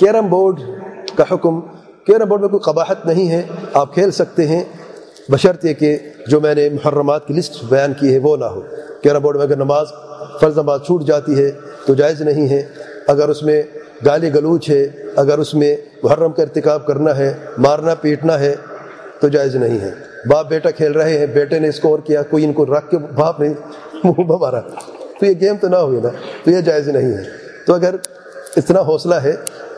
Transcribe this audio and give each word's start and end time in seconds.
Carrom 0.00 0.28
board 0.28 0.60
का 1.16 1.24
हुक्म, 1.30 1.58
carrom 2.06 2.28
board 2.28 2.42
में 2.42 2.50
कोई 2.50 2.60
कबाहत 2.64 3.02
नहीं 3.06 3.26
है, 3.26 3.40
आप 3.76 3.92
खेल 3.94 4.10
सकते 4.10 4.42
हैं। 4.42 4.62
बशर्ते 5.30 5.72
कि 5.74 5.90
जो 6.28 6.40
मैंने 6.40 6.68
मुहर्रमात 6.70 7.24
की 7.26 7.34
लिस्ट 7.34 7.64
बयान 7.64 7.92
की 7.92 8.12
है, 8.12 8.18
वो 8.18 8.36
ना 8.36 8.46
हो। 8.46 8.60
कैरम 9.04 9.20
बोर्ड 9.20 9.36
में 9.36 9.44
अगर 9.44 9.58
नमाज़, 9.58 9.88
फ़र्ज़ 10.40 10.58
नमाज़ 10.60 10.82
छूट 10.82 11.02
जाती 11.02 11.34
है 11.34 11.50
तो 11.86 11.94
जायज़ 11.94 12.22
नहीं 12.24 12.46
है। 12.48 12.62
अगर 13.08 13.30
उसमें 13.30 13.68
गाली 14.04 14.30
गलूच 14.30 14.70
है, 14.70 14.82
अगर 15.18 15.40
उसमें 15.40 15.82
मुहर्रम 16.04 16.32
का 16.32 16.42
इरतकब 16.42 16.84
करना 16.88 17.12
है, 17.12 17.30
मारना, 17.58 17.94
पीटना 17.96 18.36
है 18.36 18.54
तो 19.22 19.28
जायज़ 19.28 19.58
नहीं 19.58 19.78
है। 19.78 19.94
बाप 20.28 20.46
बेटा 20.46 20.70
खेल 20.72 20.92
रहे 20.92 21.18
हैं, 21.18 21.32
बेटे 21.34 21.60
ने 21.60 21.72
स्कोर 21.72 22.00
किया, 22.00 22.22
कोई 22.22 22.44
इनको 22.44 22.64
रख 22.64 22.88
के 22.88 22.96
बाप 22.96 23.40
ने 23.40 23.48
मुँह 24.04 24.26
मारा। 24.32 24.60
तो 25.20 25.26
ये 25.26 25.34
गेम 25.36 25.56
तो 25.56 25.68
ना 25.68 25.78
हुई 25.78 26.00
ना 26.00 26.08
तो 26.44 26.50
ये 26.50 26.62
जायज़ 26.62 26.90
नहीं 26.90 27.12
है। 27.12 27.24
तो 27.66 27.72
अगर 27.72 27.98
इतना 28.58 28.80
हौसला 28.80 29.18
है 29.18 29.32